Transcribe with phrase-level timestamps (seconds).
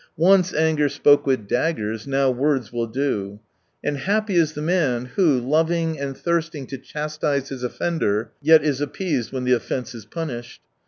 [0.17, 3.39] Once anger spoke with daggers, now words will do.
[3.83, 8.81] And happy is the man who, loving and thirsting to chastise his offender, yet is
[8.81, 10.61] appeased when the offence is punished.